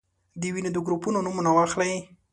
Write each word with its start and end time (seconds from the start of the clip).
د 0.41 0.43
وینې 0.53 0.71
د 0.73 0.77
ګروپونو 0.85 1.19
نومونه 1.25 1.49
واخلئ. 1.53 1.93